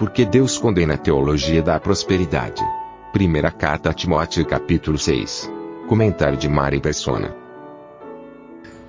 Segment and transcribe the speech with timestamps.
[0.00, 2.62] Porque Deus condena a teologia da prosperidade.
[3.12, 5.52] Primeira carta a Timóteo capítulo 6.
[5.86, 7.36] Comentário de Mari Persona.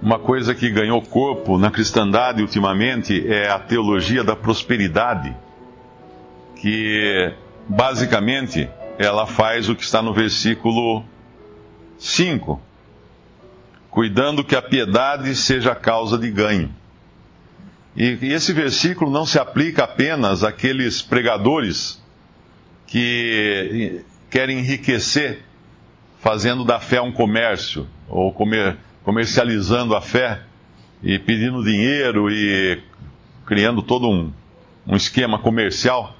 [0.01, 5.35] Uma coisa que ganhou corpo na cristandade ultimamente é a teologia da prosperidade,
[6.55, 7.34] que
[7.67, 11.03] basicamente ela faz o que está no versículo
[11.99, 12.57] 5,
[13.89, 16.73] cuidando que a piedade seja causa de ganho.
[17.95, 22.01] E, e esse versículo não se aplica apenas àqueles pregadores
[22.87, 25.43] que querem enriquecer
[26.20, 30.41] fazendo da fé um comércio, ou comer, comercializando a fé
[31.01, 32.81] e pedindo dinheiro e
[33.45, 34.31] criando todo um,
[34.87, 36.15] um esquema comercial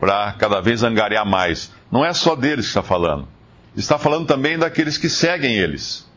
[0.00, 1.72] para cada vez angariar mais.
[1.92, 3.28] Não é só deles que está falando.
[3.76, 6.08] Está falando também daqueles que seguem eles.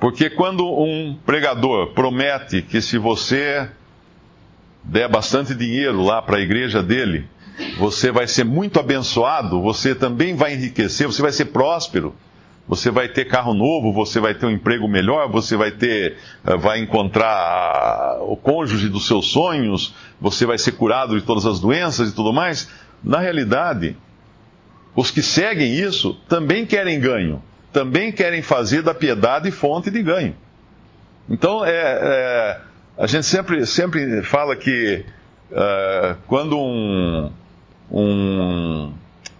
[0.00, 3.68] Porque quando um pregador promete que se você
[4.84, 7.26] der bastante dinheiro lá para a igreja dele,
[7.78, 12.14] você vai ser muito abençoado, você também vai enriquecer, você vai ser próspero,
[12.66, 16.56] você vai ter carro novo, você vai ter um emprego melhor, você vai ter, eh,
[16.56, 22.10] vai encontrar o cônjuge dos seus sonhos, você vai ser curado de todas as doenças
[22.10, 22.70] e tudo mais.
[23.02, 23.96] Na realidade,
[24.94, 30.34] os que seguem isso também querem ganho, também querem fazer da piedade fonte de ganho.
[31.28, 32.60] Então, é, é
[32.96, 35.04] a gente sempre, sempre fala que
[35.50, 37.30] uh, quando um,
[37.90, 38.92] um.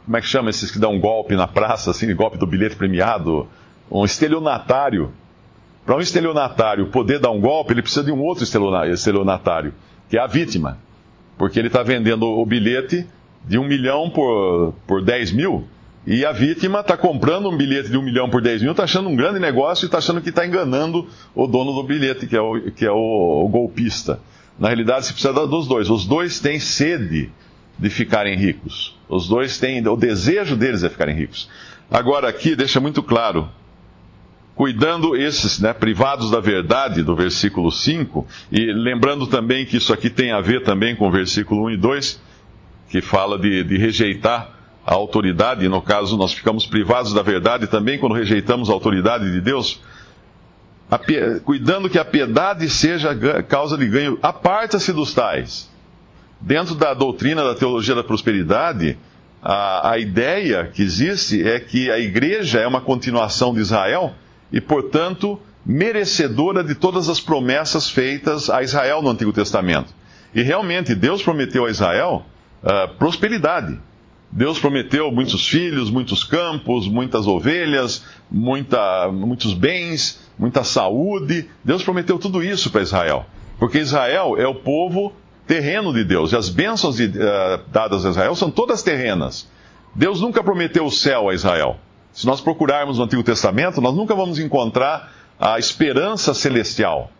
[0.05, 2.76] Como é que chama esses que dão um golpe na praça, assim, golpe do bilhete
[2.76, 3.49] premiado?
[3.91, 5.12] Um estelionatário.
[5.84, 9.75] Para um estelionatário poder dar um golpe, ele precisa de um outro estelionatário,
[10.09, 10.78] que é a vítima.
[11.37, 13.06] Porque ele está vendendo o bilhete
[13.44, 15.66] de um milhão por, por 10 mil,
[16.06, 19.08] e a vítima está comprando um bilhete de um milhão por 10 mil, está achando
[19.08, 22.40] um grande negócio e está achando que está enganando o dono do bilhete, que é
[22.40, 24.20] o, que é o, o golpista.
[24.58, 25.88] Na realidade, se precisa dos dois.
[25.88, 27.30] Os dois têm sede
[27.78, 28.98] de ficarem ricos.
[29.08, 31.48] Os dois têm, o desejo deles é ficarem ricos.
[31.90, 33.48] Agora aqui deixa muito claro,
[34.54, 40.10] cuidando esses né, privados da verdade, do versículo 5, e lembrando também que isso aqui
[40.10, 42.20] tem a ver também com o versículo 1 e 2,
[42.88, 47.98] que fala de, de rejeitar a autoridade, no caso nós ficamos privados da verdade também
[47.98, 49.81] quando rejeitamos a autoridade de Deus,
[51.44, 55.72] cuidando que a piedade seja causa de ganho, aparta-se dos tais
[56.43, 58.98] dentro da doutrina da teologia da prosperidade,
[59.41, 64.12] a, a ideia que existe é que a igreja é uma continuação de Israel
[64.53, 69.94] e, portanto, merecedora de todas as promessas feitas a Israel no Antigo Testamento.
[70.34, 72.26] E realmente, Deus prometeu a Israel
[72.62, 73.78] uh, prosperidade.
[74.32, 81.50] Deus prometeu muitos filhos, muitos campos, muitas ovelhas, muita, muitos bens, muita saúde.
[81.62, 83.26] Deus prometeu tudo isso para Israel.
[83.59, 85.12] Porque Israel é o povo
[85.47, 86.32] terreno de Deus.
[86.32, 89.47] E as bênçãos de, uh, dadas a Israel são todas terrenas.
[89.94, 91.76] Deus nunca prometeu o céu a Israel.
[92.10, 97.10] Se nós procurarmos no Antigo Testamento, nós nunca vamos encontrar a esperança celestial.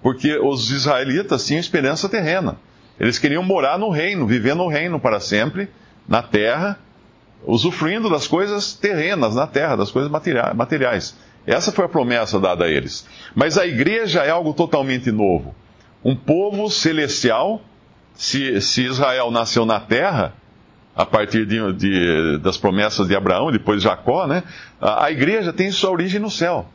[0.00, 2.56] Porque os israelitas tinham esperança terrena.
[3.00, 5.68] Eles queriam morar no reino, viver no reino para sempre,
[6.08, 6.78] na terra,
[7.44, 11.16] usufruindo das coisas terrenas na terra, das coisas materiais.
[11.46, 13.06] Essa foi a promessa dada a eles.
[13.34, 15.54] Mas a igreja é algo totalmente novo
[16.06, 17.60] um povo celestial.
[18.14, 20.32] Se, se Israel nasceu na terra,
[20.94, 24.42] a partir de, de, das promessas de Abraão, depois Jacó, né?
[24.80, 26.66] A, a, igreja tem sua origem no céu.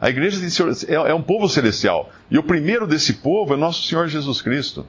[0.00, 2.10] A igreja tem, é, é um povo celestial.
[2.30, 4.84] E o primeiro desse povo é nosso Senhor Jesus Cristo,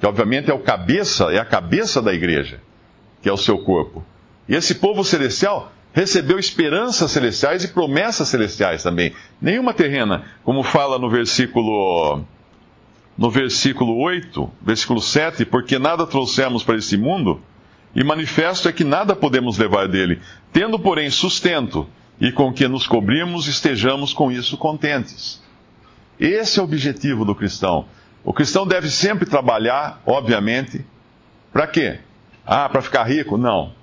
[0.00, 2.60] que obviamente é o cabeça, é a cabeça da igreja,
[3.22, 4.04] que é o seu corpo.
[4.48, 9.12] E esse povo celestial recebeu esperanças celestiais e promessas celestiais também.
[9.40, 12.24] Nenhuma terrena, como fala no versículo
[13.16, 17.40] no versículo 8, versículo 7, porque nada trouxemos para este mundo,
[17.92, 20.20] e manifesto é que nada podemos levar dele,
[20.52, 21.84] tendo, porém, sustento,
[22.20, 25.42] e com que nos cobrimos, estejamos com isso contentes.
[26.18, 27.86] Esse é o objetivo do cristão.
[28.24, 30.84] O cristão deve sempre trabalhar, obviamente,
[31.52, 31.98] para quê?
[32.50, 33.36] Ah, para ficar rico?
[33.36, 33.74] Não.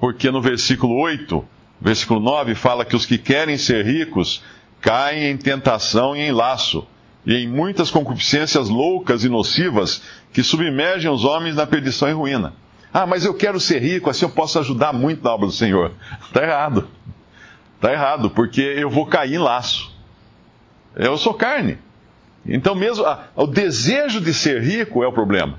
[0.00, 1.44] Porque no versículo 8,
[1.80, 4.42] versículo 9, fala que os que querem ser ricos
[4.80, 6.84] caem em tentação e em laço
[7.24, 12.52] e em muitas concupiscências loucas e nocivas que submergem os homens na perdição e ruína.
[12.92, 15.92] Ah, mas eu quero ser rico, assim eu posso ajudar muito na obra do Senhor.
[16.20, 16.88] Está errado.
[17.76, 19.94] Está errado, porque eu vou cair em laço.
[20.96, 21.78] Eu sou carne.
[22.44, 25.58] Então, mesmo ah, o desejo de ser rico é o problema.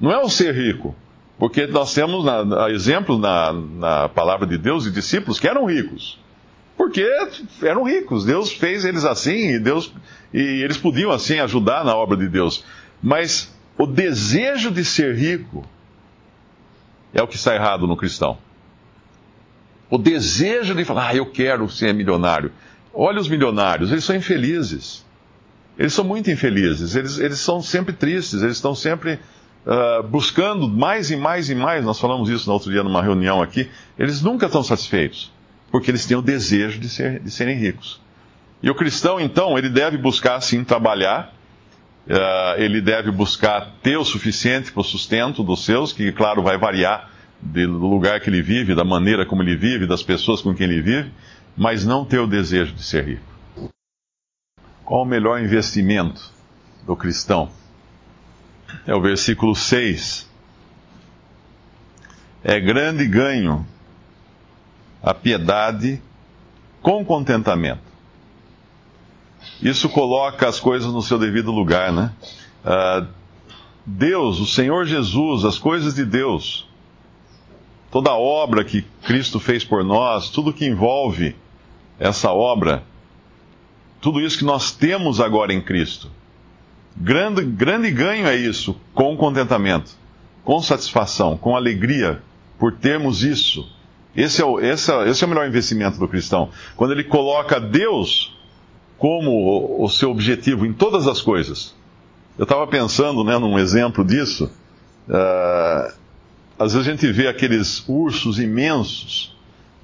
[0.00, 0.94] Não é o ser rico.
[1.38, 6.18] Porque nós temos na, exemplos na, na palavra de Deus de discípulos que eram ricos.
[6.76, 7.06] Porque
[7.62, 8.24] eram ricos.
[8.24, 9.92] Deus fez eles assim e, Deus,
[10.32, 12.64] e eles podiam assim ajudar na obra de Deus.
[13.02, 15.64] Mas o desejo de ser rico
[17.12, 18.38] é o que está errado no cristão.
[19.90, 22.50] O desejo de falar, ah, eu quero ser milionário.
[22.92, 25.04] Olha os milionários, eles são infelizes.
[25.78, 29.18] Eles são muito infelizes, eles, eles são sempre tristes, eles estão sempre
[29.66, 31.84] uh, buscando mais e mais e mais.
[31.84, 33.68] Nós falamos isso no outro dia numa reunião aqui.
[33.98, 35.32] Eles nunca estão satisfeitos,
[35.70, 38.00] porque eles têm o desejo de, ser, de serem ricos.
[38.62, 41.34] E o cristão, então, ele deve buscar sim trabalhar,
[42.08, 46.56] uh, ele deve buscar ter o suficiente para o sustento dos seus, que, claro, vai
[46.56, 47.10] variar
[47.40, 50.80] do lugar que ele vive, da maneira como ele vive, das pessoas com quem ele
[50.80, 51.12] vive,
[51.56, 53.36] mas não ter o desejo de ser rico.
[54.84, 56.30] Qual o melhor investimento
[56.86, 57.50] do cristão?
[58.86, 60.28] É o versículo 6.
[62.42, 63.66] É grande ganho
[65.02, 66.00] a piedade
[66.82, 67.86] com contentamento.
[69.60, 72.12] Isso coloca as coisas no seu devido lugar, né?
[72.64, 73.06] Uh,
[73.84, 76.68] Deus, o Senhor Jesus, as coisas de Deus,
[77.90, 81.36] toda a obra que Cristo fez por nós, tudo que envolve
[81.98, 82.82] essa obra,
[84.00, 86.10] tudo isso que nós temos agora em Cristo.
[86.96, 89.92] Grande, grande ganho é isso, com contentamento,
[90.42, 92.22] com satisfação, com alegria
[92.58, 93.68] por termos isso.
[94.16, 96.48] Esse é, o, esse, é, esse é o melhor investimento do cristão.
[96.74, 98.34] Quando ele coloca Deus
[98.98, 101.74] como o, o seu objetivo em todas as coisas.
[102.38, 104.50] Eu estava pensando né, num exemplo disso.
[105.08, 105.92] Uh,
[106.58, 109.35] às vezes a gente vê aqueles ursos imensos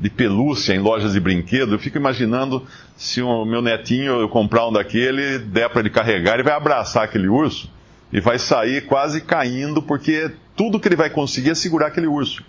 [0.02, 2.66] de pelúcia em lojas de brinquedo, eu fico imaginando
[2.96, 7.04] se o meu netinho eu comprar um daquele, der para ele carregar, ele vai abraçar
[7.04, 7.70] aquele urso
[8.12, 12.42] e vai sair quase caindo, porque tudo que ele vai conseguir é segurar aquele urso.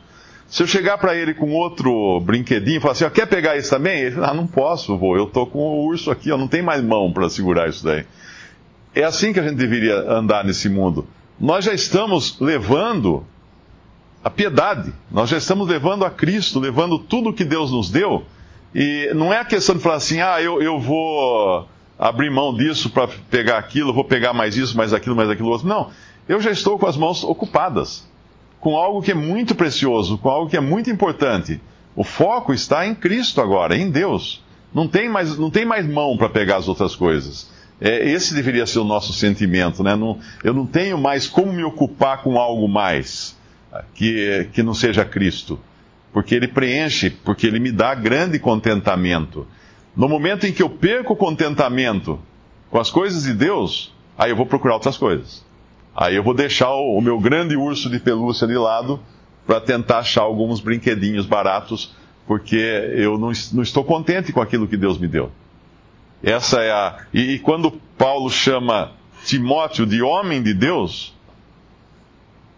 [0.48, 4.02] Se eu chegar para ele com outro brinquedinho e falar assim, quer pegar esse também?
[4.02, 6.84] Ele ah, não posso, vou, eu tô com o urso aqui, eu não tenho mais
[6.84, 8.04] mão para segurar isso daí.
[8.96, 11.08] É assim que a gente deveria andar nesse mundo.
[11.40, 13.24] Nós já estamos levando
[14.24, 14.94] a piedade.
[15.12, 18.24] Nós já estamos levando a Cristo, levando tudo que Deus nos deu.
[18.74, 21.68] E não é a questão de falar assim, ah, eu, eu vou
[22.00, 25.68] abrir mão disso para pegar aquilo, vou pegar mais isso, mais aquilo, mais aquilo outro.
[25.68, 25.90] Não.
[26.28, 28.08] Eu já estou com as mãos ocupadas
[28.60, 31.60] com algo que é muito precioso, com algo que é muito importante.
[31.98, 34.42] O foco está em Cristo agora, em Deus.
[34.74, 37.52] Não tem mais, não tem mais mão para pegar as outras coisas.
[37.82, 39.98] É, esse deveria ser o nosso sentimento, né?
[39.98, 43.36] Não, eu não tenho mais como me ocupar com algo mais
[43.94, 45.60] que, que não seja Cristo.
[46.12, 49.48] Porque ele preenche, porque ele me dá grande contentamento.
[49.96, 52.20] No momento em que eu perco o contentamento
[52.70, 55.44] com as coisas de Deus, aí eu vou procurar outras coisas.
[55.96, 59.00] Aí eu vou deixar o, meu grande urso de pelúcia de lado
[59.46, 61.94] para tentar achar alguns brinquedinhos baratos,
[62.26, 65.32] porque eu não, não, estou contente com aquilo que Deus me deu.
[66.24, 67.06] Essa é a.
[67.14, 68.94] E, e quando Paulo chama
[69.26, 71.13] Timóteo de homem de Deus,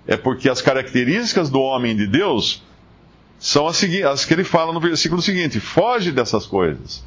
[0.08, 2.64] é porque as características do homem de Deus
[3.40, 7.04] são as, as que ele fala no versículo seguinte: foge dessas coisas.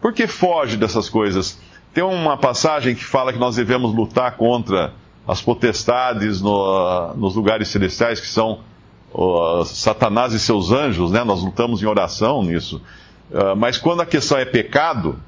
[0.00, 1.58] Por que foge dessas coisas?
[1.92, 4.92] Tem uma passagem que fala que nós devemos lutar contra
[5.26, 8.60] as potestades no, nos lugares celestiais, que são
[9.12, 11.24] uh, Satanás e seus anjos, né?
[11.24, 12.82] Nós lutamos em oração nisso.
[13.30, 15.18] Uh, mas quando a questão é pecado,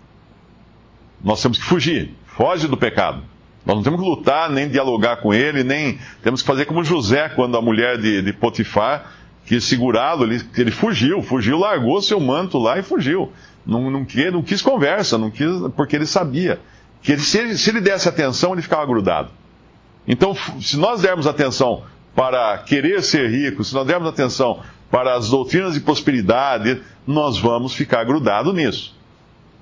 [1.24, 2.14] nós temos que fugir.
[2.26, 3.22] Foge do pecado.
[3.66, 7.28] Nós não temos que lutar, nem dialogar com ele, nem temos que fazer como José,
[7.28, 9.12] quando a mulher de, de Potifar
[9.44, 13.32] quis segurá-lo, ele, ele fugiu, fugiu, largou seu manto lá e fugiu.
[13.66, 16.60] Não, não, quis, não quis conversa, não quis, porque ele sabia
[17.02, 19.30] que ele, se, ele, se ele desse atenção, ele ficava grudado.
[20.06, 21.82] Então, se nós dermos atenção
[22.14, 24.60] para querer ser rico, se nós dermos atenção
[24.90, 28.96] para as doutrinas de prosperidade, nós vamos ficar grudado nisso.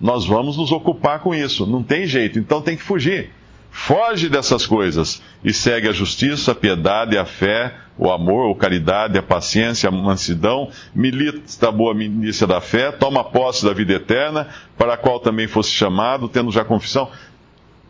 [0.00, 1.66] Nós vamos nos ocupar com isso.
[1.66, 3.30] Não tem jeito, então tem que fugir.
[3.78, 9.18] Foge dessas coisas e segue a justiça, a piedade, a fé, o amor, a caridade,
[9.18, 14.48] a paciência, a mansidão, milita a boa milícia da fé, toma posse da vida eterna,
[14.78, 17.10] para a qual também fosse chamado, tendo já confissão.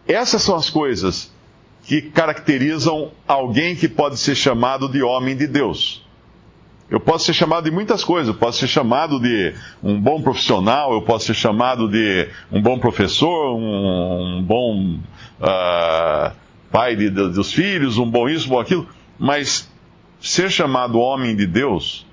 [0.09, 1.33] Essas são as coisas
[1.85, 6.05] que caracterizam alguém que pode ser chamado de homem de Deus.
[6.89, 8.29] Eu posso ser chamado de muitas coisas.
[8.29, 12.79] Eu posso ser chamado de um bom profissional, eu posso ser chamado de um bom
[12.79, 14.99] professor, um, um bom
[15.41, 16.33] uh,
[16.71, 18.87] pai de, de, dos filhos, um bom isso, um bom aquilo.
[19.19, 19.71] Mas
[20.21, 22.07] ser chamado homem de Deus,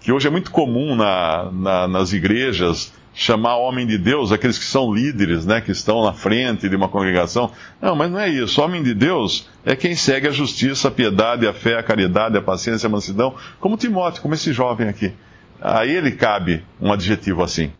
[0.00, 4.64] que hoje é muito comum na, na, nas igrejas, chamar homem de Deus aqueles que
[4.64, 7.50] são líderes, né, que estão na frente de uma congregação.
[7.80, 8.62] Não, mas não é isso.
[8.62, 12.42] Homem de Deus é quem segue a justiça, a piedade, a fé, a caridade, a
[12.42, 15.12] paciência, a mansidão, como Timóteo, como esse jovem aqui.
[15.60, 17.72] A ele cabe um adjetivo assim.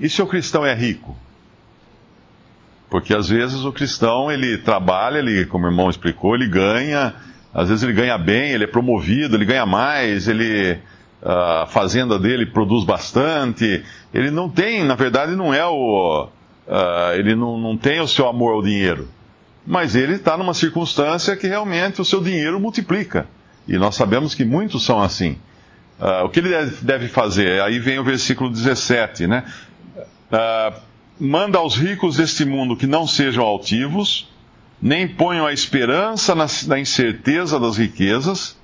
[0.00, 1.16] E se o cristão é rico?
[2.90, 7.14] Porque às vezes o cristão ele trabalha, ele, como o irmão explicou, ele ganha,
[7.54, 10.78] às vezes ele ganha bem, ele é promovido, ele ganha mais, ele
[11.24, 13.84] a fazenda dele produz bastante.
[14.12, 16.28] Ele não tem, na verdade, não é o.
[16.66, 19.08] Uh, ele não, não tem o seu amor ao dinheiro.
[19.64, 23.26] Mas ele está numa circunstância que realmente o seu dinheiro multiplica.
[23.68, 25.38] E nós sabemos que muitos são assim.
[26.00, 26.50] Uh, o que ele
[26.82, 27.62] deve fazer?
[27.62, 29.44] Aí vem o versículo 17, né?
[30.32, 30.74] Uh,
[31.20, 34.28] manda aos ricos deste mundo que não sejam altivos,
[34.80, 38.56] nem ponham a esperança na, na incerteza das riquezas,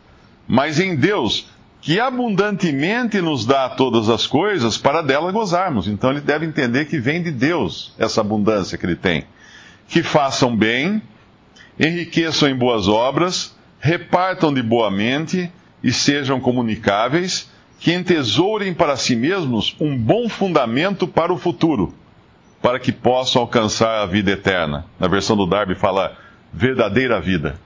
[0.48, 1.46] mas em Deus,
[1.88, 5.88] que abundantemente nos dá todas as coisas para dela gozarmos.
[5.88, 9.24] Então ele deve entender que vem de Deus essa abundância que ele tem.
[9.88, 11.00] Que façam bem,
[11.80, 15.50] enriqueçam em boas obras, repartam de boa mente
[15.82, 21.94] e sejam comunicáveis, que entesourem para si mesmos um bom fundamento para o futuro,
[22.60, 24.84] para que possam alcançar a vida eterna.
[25.00, 26.14] Na versão do Darby fala
[26.52, 27.58] verdadeira vida.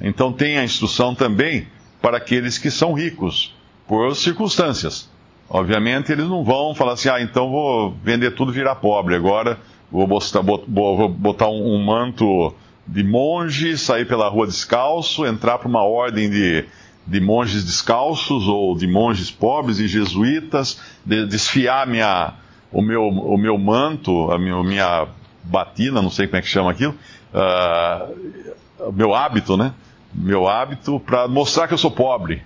[0.00, 1.66] Então tem a instrução também
[2.02, 3.54] para aqueles que são ricos,
[3.86, 5.08] por circunstâncias.
[5.48, 9.14] Obviamente, eles não vão falar assim, ah, então vou vender tudo e virar pobre.
[9.14, 9.58] Agora
[9.90, 12.54] vou botar, vou botar um, manto
[12.86, 16.64] de monge, sair pela rua descalço, entrar para uma ordem de,
[17.06, 22.32] de monges descalços ou de monges pobres e jesuítas, de, desfiar minha,
[22.72, 25.06] o, meu, o meu manto, a minha, a minha
[25.44, 26.94] batina, não sei como é que chama aquilo,
[27.34, 29.74] uh, o meu hábito, né?
[30.14, 32.42] Meu hábito para mostrar que eu sou pobre.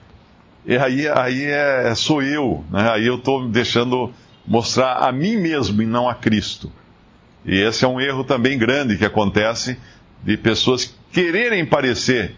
[0.64, 2.90] E aí, aí é, sou eu, né?
[2.90, 4.12] aí eu estou deixando
[4.46, 6.70] mostrar a mim mesmo e não a Cristo.
[7.44, 9.78] E esse é um erro também grande que acontece
[10.22, 12.34] de pessoas quererem parecer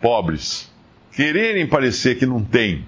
[0.00, 0.70] pobres,
[1.12, 2.84] quererem parecer que não têm,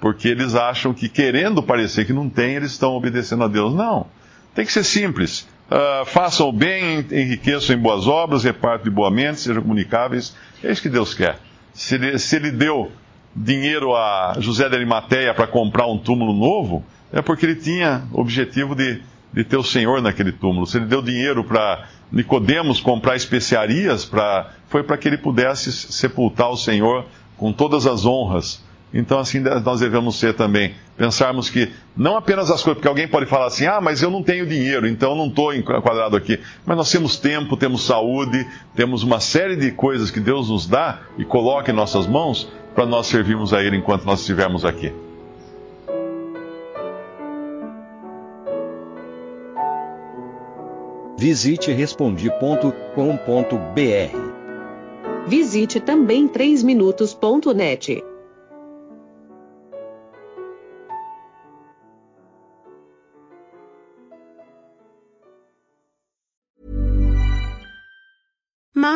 [0.00, 3.72] porque eles acham que querendo parecer que não têm, eles estão obedecendo a Deus.
[3.74, 4.06] Não,
[4.54, 5.48] tem que ser simples.
[5.70, 10.36] Uh, façam o bem, enriqueçam em boas obras, repartam de boa mente, sejam comunicáveis.
[10.62, 11.38] É isso que Deus quer.
[11.72, 12.92] Se ele, se ele deu
[13.34, 18.74] dinheiro a José de Arimateia para comprar um túmulo novo, é porque ele tinha objetivo
[18.74, 19.02] de,
[19.32, 20.66] de ter o Senhor naquele túmulo.
[20.66, 26.50] Se ele deu dinheiro para Nicodemos comprar especiarias, pra, foi para que ele pudesse sepultar
[26.50, 27.06] o Senhor
[27.36, 28.63] com todas as honras.
[28.94, 30.72] Então, assim nós devemos ser também.
[30.96, 34.22] Pensarmos que não apenas as coisas, porque alguém pode falar assim, ah, mas eu não
[34.22, 36.38] tenho dinheiro, então não estou enquadrado aqui.
[36.64, 38.46] Mas nós temos tempo, temos saúde,
[38.76, 42.86] temos uma série de coisas que Deus nos dá e coloca em nossas mãos para
[42.86, 44.92] nós servirmos a Ele enquanto nós estivermos aqui.
[51.18, 52.74] Visite respondi.com.br.
[55.26, 58.13] Visite também 3minutos.net.